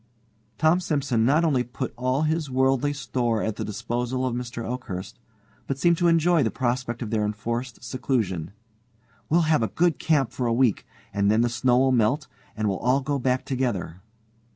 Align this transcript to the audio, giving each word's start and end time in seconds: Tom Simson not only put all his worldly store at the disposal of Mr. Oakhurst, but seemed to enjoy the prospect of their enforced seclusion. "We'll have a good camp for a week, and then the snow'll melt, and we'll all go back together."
Tom 0.57 0.79
Simson 0.79 1.25
not 1.25 1.45
only 1.45 1.63
put 1.63 1.93
all 1.95 2.23
his 2.23 2.49
worldly 2.49 2.91
store 2.91 3.43
at 3.43 3.57
the 3.57 3.63
disposal 3.63 4.25
of 4.25 4.33
Mr. 4.33 4.65
Oakhurst, 4.67 5.19
but 5.67 5.77
seemed 5.77 5.99
to 5.99 6.07
enjoy 6.07 6.41
the 6.41 6.49
prospect 6.49 7.03
of 7.03 7.11
their 7.11 7.23
enforced 7.23 7.83
seclusion. 7.83 8.49
"We'll 9.29 9.41
have 9.41 9.61
a 9.61 9.67
good 9.67 9.99
camp 9.99 10.31
for 10.31 10.47
a 10.47 10.53
week, 10.53 10.87
and 11.13 11.29
then 11.29 11.41
the 11.41 11.49
snow'll 11.49 11.91
melt, 11.91 12.25
and 12.57 12.67
we'll 12.67 12.79
all 12.79 13.01
go 13.01 13.19
back 13.19 13.45
together." 13.45 14.01